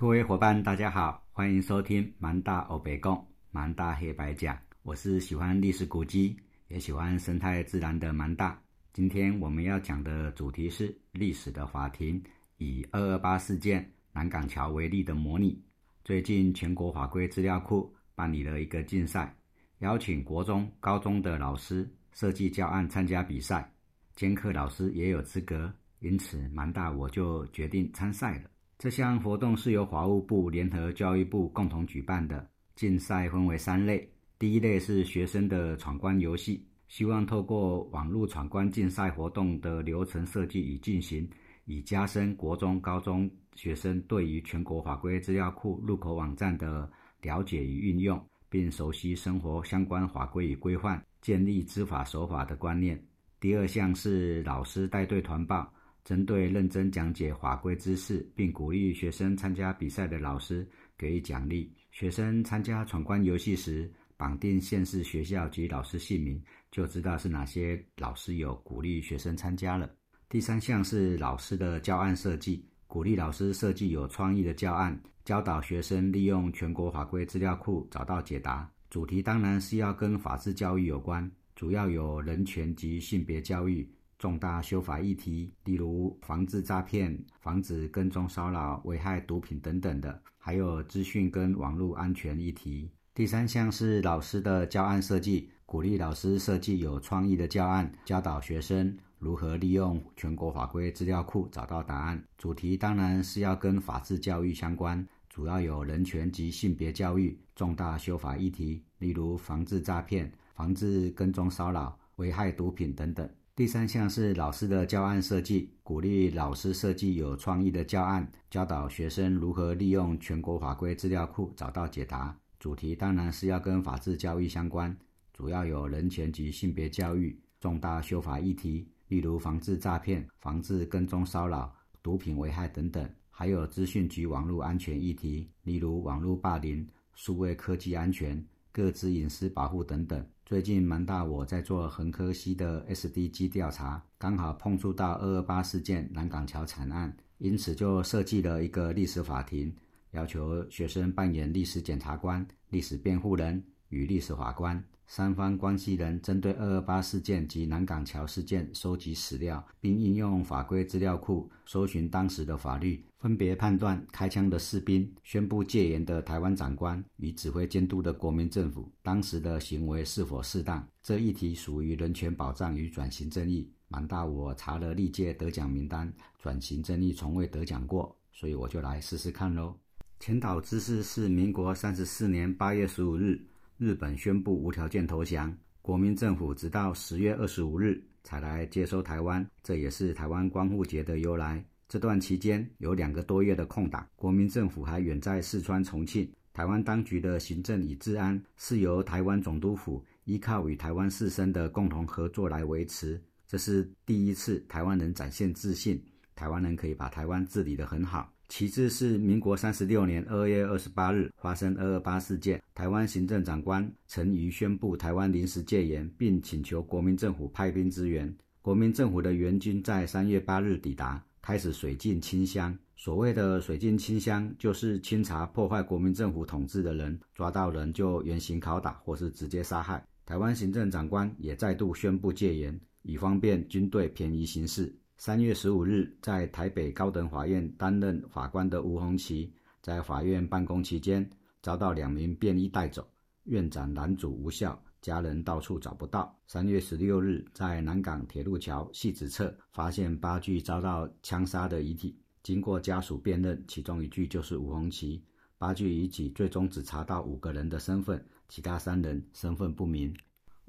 [0.00, 4.58] 各位伙伴，大家好，欢迎收听蛮大欧北贡蛮大黑白讲。
[4.82, 6.34] 我是喜欢历史古迹，
[6.68, 8.58] 也喜欢生态自然的蛮大。
[8.94, 12.18] 今天我们要讲的主题是历史的法庭，
[12.56, 15.62] 以二二八事件南港桥为例的模拟。
[16.02, 19.36] 最近全国法规资料库办理了一个竞赛，
[19.80, 23.70] 邀请国中、高中的老师设计教案参加比赛，
[24.16, 28.48] 兼课老师也有资格，因此蛮大我就决定参赛了。
[28.80, 32.48] 这项活动是由法务部联合教育部共同举办的。
[32.74, 41.28] 竞赛分为三类，第一类是学生的闯关游戏，希望透过网络闯关竞赛活动的流程设计与进行，
[41.66, 52.98] 以加深国中、高中学生对于全国法规资料库入口网站的了解与运用，并熟悉生活相关法规与规范，建立知法守法的观念。
[53.38, 55.70] 第二项是老师带队团报。
[56.04, 61.72] 针对认真讲解法规知识，并鼓励学生参加比赛的老师给予奖励。
[61.90, 69.90] 学生参加闯关游戏时，绑定县市学校及老师姓名，就知道是哪些老师有鼓励学生参加了。
[70.28, 78.70] 第三项是老师的教案设计，鼓励老师设计有创意的教案，教导学生利用全国法规资料库找到解答。
[78.88, 83.88] 主题当然是要跟法治教育有关，主要有人权及性别教育。
[84.20, 92.90] 重大修法议题，例如防治诈骗、防止跟踪骚扰、危害毒品等等的，还有资讯跟网络安全议题。
[93.14, 102.22] 第三项是老师的教案设计，鼓励老师设计有创意的教案，教导学生如何利用全国法规资料库找到答案。
[102.36, 113.26] 主题当然是要跟法治教育相关，主要有人权及性别教育、重大修法议题，例如防治诈骗、防治跟踪骚扰、危害毒品等等。
[113.60, 122.34] 第三项是老师的教案设计，鼓励老师设计有创意的教案，教导学生如何利用全国法规资料库找到解答。
[122.58, 124.96] 主题当然是要跟法治教育相关，
[125.34, 131.70] 主要有人权及性别教育、重大修法议题，例如防治诈骗、防治跟踪骚扰、
[132.02, 140.26] 毒品危害等等，还有资讯及网络安全议题，例如网络霸凌、数位科技安全、各自隐私保护等等。
[140.50, 149.72] 最近蛮大，我在做恒科西的 SDG 调查，刚好碰触到二二八事件南港桥惨案，因此就设计了一个历史法庭，
[150.10, 154.82] 要求学生扮演历史检察官、历史辩护人与历史法官。
[155.06, 170.86] 三方关系人针对二二八事件及南港桥事件收集史料，并应用法规资料库搜寻当时的法律，分别判断开枪的士兵、宣布戒严的台湾长官与指挥监督的国民政府当时的行为是否适当。
[171.02, 173.68] 这一题属于人权保障与转型正义。
[173.88, 179.74] 蛮大，我查了历届得奖名单，转型正义从未得奖过，所以我就来试试看喽。
[180.20, 183.44] 前导知识是民国三十四年八月十五日。
[183.80, 191.64] 日本宣布无条件投降，国民政府直到十月二十五日才来接收台湾，这也是台湾光复节的由来。
[191.88, 196.30] 这段期间有两个多月的空档，国民政府还远在四川重庆。
[196.52, 205.98] 台湾当局的行政与治安是由台湾总督府依靠与台湾士绅的共同合作来维持，这是第一次台湾人展现自信，
[206.40, 208.32] 台湾人可以把台湾治理得很好。
[208.48, 218.34] 其次是民国三十六年二月二十八日发生二二八事件，台湾行政长官陈仪宣布台湾临时戒严，并请求国民政府派兵支援。
[218.62, 222.74] 国民政府的援军在三月八日抵达，开始水浸清乡。
[222.96, 230.02] 所谓的水浸清乡，就是清查破坏国民政府统治的人，抓到人就严刑拷打或是直接杀害。
[230.24, 234.90] 台湾行政长官也再度宣布戒严，以方便军队便宜行事。
[235.20, 239.52] 三月十五日，在台北高等法院担任法官的吴鸿奇，
[239.82, 241.28] 在法院办公期间
[241.60, 243.06] 遭到两名便衣带走，
[243.44, 246.34] 院长拦阻无效，家人到处找不到。
[246.46, 255.22] 三月十六日，在南港铁路桥戏子侧发现八具遭到枪杀的遗体，经过家属辨认，其中一具就是吴鸿奇。
[255.58, 260.16] 八具遗体最终只查到五个人的身份，其他三人身份不明。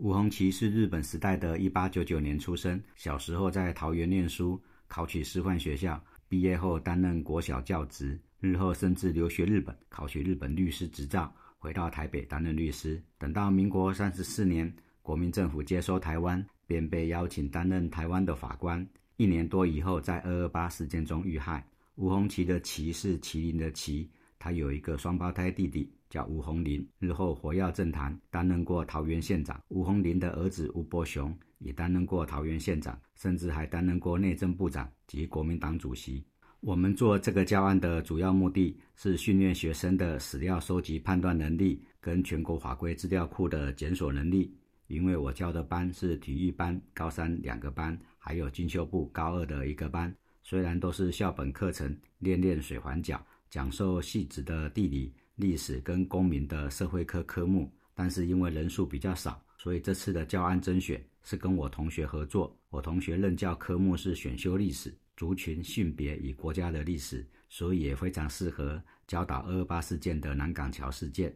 [0.01, 12.99] 吴鸿奇是日本时代的1899年出生，小时候在桃园念书，考取师范学校，毕业后担任国小教职，日后甚至留学日本，考取日本律师执照，回到台北担任律师。
[13.19, 18.83] 等到民国三十四年，国民政府接收台湾，便被邀请担任台湾的法官。
[19.17, 21.63] 一年多以后，在二二八事件中遇害。
[21.93, 24.07] 吴鸿奇的“奇”是麒麟的“麒”，
[24.39, 25.87] 他有一个双胞胎弟弟。
[26.11, 29.59] 叫吴鸿林，日后活跃政坛，担任过桃园县长。
[29.69, 36.23] 吴鸿林的儿子吴伯雄也担任过桃园县长，甚至还担任过内政部长及国民党主席。
[36.59, 44.53] 我们做这个教案的主要目的是训练学生的史料收集判断能力，跟全国法规资料库的检索能力。
[44.87, 50.13] 因为我教的班是体育班、高三两个班，还有进修部高二的一个班。
[50.43, 62.55] 虽然都是校本课程，练练水环角，讲授细致的地理、历史跟公民的社会科科目，但是因为人数比较少，所以这次的教案甄选是跟我同学合作。
[62.69, 64.95] 我同学任教科目是选修历史。
[65.17, 71.31] 族群、性别与国家的历史，所以也非常适合教导二二八事件的南港桥事件。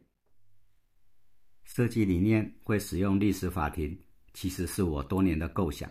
[1.66, 3.96] 设计理念会使用历史法庭，
[4.34, 5.88] 其实是我多年的构想。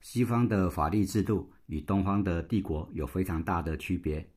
[0.00, 4.28] 西方的法律制度与东方的帝国有非常大的区别。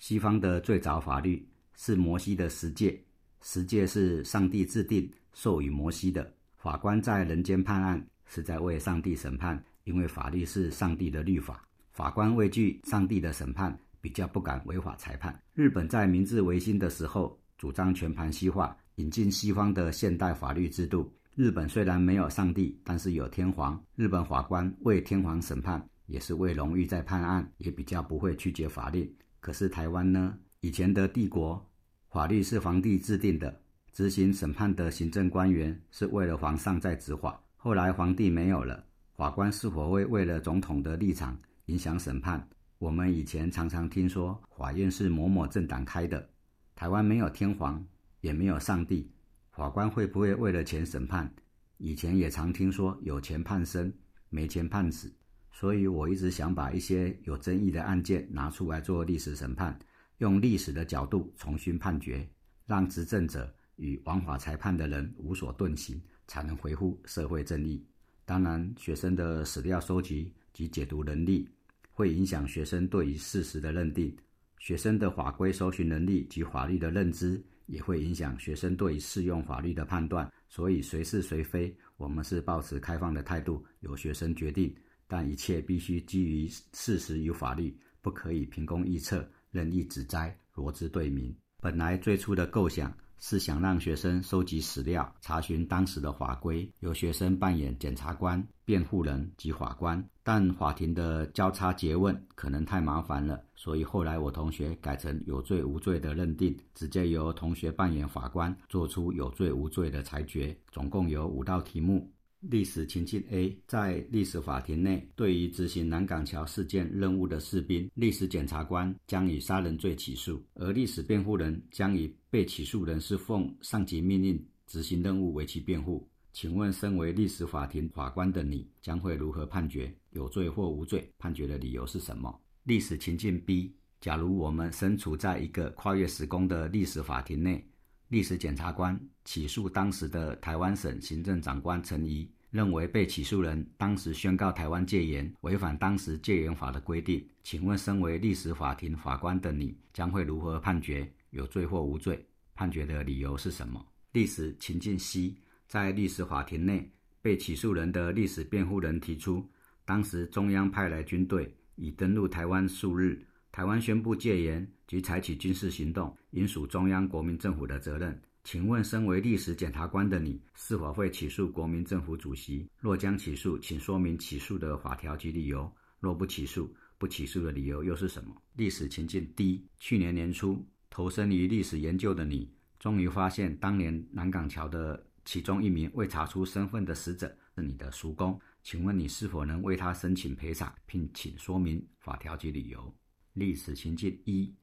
[0.00, 1.46] 西方的最早法律
[1.76, 2.98] 是摩西的十诫，
[3.42, 6.34] 十诫是上帝制定、授予摩西的。
[6.56, 11.62] 法官在人间判案，是在为上帝审判，因为法律是上帝的律法。
[11.92, 15.40] 法官畏惧上帝的审判，比较不敢违法裁判。
[15.54, 21.10] 日本在明治维新的时候，主张全盘西化，引进西方的现代法律制度。
[21.34, 23.78] 日本虽然没有上帝，但是有天皇。
[23.94, 29.14] 日本法官为天皇审判，也是为荣誉在判案，也比较不会曲解法律。
[29.40, 30.36] 可是台湾呢？
[30.60, 31.64] 以前的帝国，
[32.10, 33.60] 法律是皇帝制定的，
[33.92, 37.40] 执行审判的行政官员是为了皇上在执法。
[37.56, 41.38] 后来皇帝没有了，法官是否会为了总统的立场？
[41.66, 42.48] 影响审判。
[42.78, 46.28] 我们以前常常听说法院是某某政党开的。
[46.74, 47.84] 台湾没有天皇，
[48.20, 49.10] 也没有上帝，
[49.50, 51.32] 法官会不会为了钱审判？
[51.78, 53.92] 以前也常听说有钱判生，
[54.28, 55.12] 没钱判死。
[55.50, 59.78] 所以我一直想把一些有争议的案件拿出来做历史审判，
[60.18, 62.28] 用历史的角度重新判决，
[62.64, 67.84] 让执政者与枉法裁判的人无所遁形，才能维护社会正义。
[68.24, 71.48] 当然，学生的史料收集及解读能力。
[71.90, 74.14] 会影响学生对于事实的认定，
[74.58, 80.30] 学生的法规搜寻能力及法律的认知，也会影响学生对于适用法律的判断。
[80.46, 84.74] 所以，谁是谁非，我们是保持开放的态度，由学生决定。
[85.06, 89.26] 但一切必须基于事实与法律，不可以凭空臆测、
[89.56, 91.34] 任意指摘、罗织对名。
[91.62, 92.94] 本来最初的构想。
[93.18, 100.06] 是想让学生收集史料，查询当时的法规，由学生扮演检察官、辩护人及法官。
[100.22, 110.54] 但法庭的交叉诘问可能太麻烦了，所以后来我同学改成有罪无罪的认定，直接由同学扮演法官，做出有罪无罪的裁决。
[110.70, 112.12] 总共有五道题目。
[112.48, 126.08] 历史情境 A，在历史法庭内，对于执行南港桥事件任务的士兵，历史检察官将以杀人罪起诉，而历史辩护人将以被起诉人是奉上级命令执行任务为其辩护。
[126.32, 129.92] 请问，身为历史法庭法官的你，将会如何判决？
[130.10, 131.10] 有罪或无罪？
[131.18, 132.38] 判决的理由是什么？
[132.64, 137.66] 历史情境 B，假如我们身处在一个跨越时空的历史法庭内，
[138.08, 142.28] 历史检察官起诉当时的台湾省行政长官陈仪。
[142.50, 147.26] 认为被起诉人当时宣告台湾戒严，违反当时戒严法的规定。
[147.42, 151.10] 请问，身为历史法庭法官的你，将会如何判决？
[151.30, 152.24] 有罪或无罪？
[152.54, 153.84] 判决的理由是什么？
[154.12, 155.34] 历史情境 C，
[155.66, 159.46] 在历史法庭内，被起诉人的历史辩护人提出，
[159.84, 163.20] 当时中央派来军队已登陆台湾数日，
[163.52, 168.18] 台湾宣布戒严及采取军事行动，应属中央国民政府的责任。
[168.46, 172.64] 请问，身为历史检察官的你，是否会起诉国民政府主席？
[172.78, 175.68] 若将起诉，请说明起诉的法条及理由。
[175.98, 178.32] 若不起诉，不起诉的理由又是什么？
[178.54, 182.48] 历史情境 D：去年年初，投身于历史研究的你，
[182.78, 188.40] 终于发现当年南港桥的其中一名未查出身份的死者是你的叔公。
[188.62, 192.94] 请问你是否能为他申请赔偿，并请说明法条及理由？
[193.32, 194.54] 历史情境一：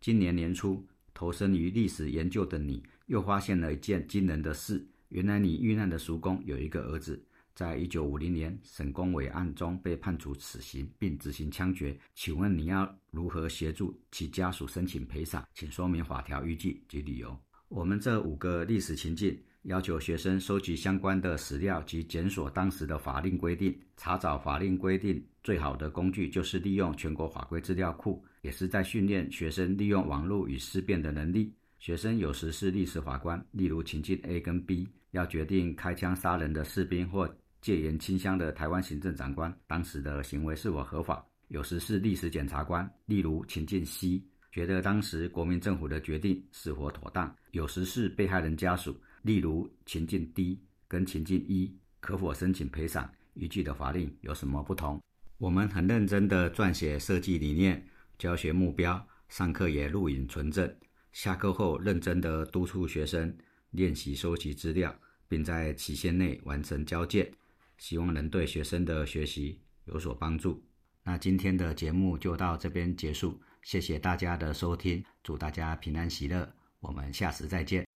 [0.00, 2.80] 今年年初，投身于历史研究的你。
[3.12, 7.22] 又发现了一件惊人的事：原来你遇难的叔公有一个儿子，
[7.54, 11.94] 在一九五零年沈公伟案中被判处死刑，并执行枪决。
[12.14, 15.46] 请问你要如何协助其家属申请赔偿？
[15.52, 17.38] 请说明法条依据及理由。
[17.68, 23.78] 我们这五个历史情境要求学生收集相关的史料及检索当时的法令规定。
[23.98, 31.52] 查找法令规定最好的工具就是利用全国法规资料库，也是在训练学生利用网络与思辨的能力。
[31.82, 37.28] 学生有时是历史法官，例如情境 A 跟 B，要决定开枪杀人的士兵或
[37.60, 41.16] 戒严清乡的台湾行政长官当时的行为是否合法；
[41.48, 44.22] 有时是历史检察官，例如情境 C，
[44.52, 53.10] 觉得当时国民政府的决定是否妥当；有时是被害人家属，例如情境 D 跟情境 E，可否申请赔偿？
[53.34, 55.02] 依据的法令有什么不同？
[55.36, 57.84] 我们很认真地撰写设计理念。
[58.18, 60.72] 教学目标，上课也录影存证，
[61.12, 63.36] 下课后认真的督促学生
[63.70, 64.94] 练习收集资料，
[65.28, 67.30] 并在期限内完成交件，
[67.78, 70.62] 希望能对学生的学习有所帮助。
[71.04, 76.50] 那今天的节目就到这边结束，谢谢大家的收听，祝大家平安喜乐，
[76.80, 77.91] 我们下次再见。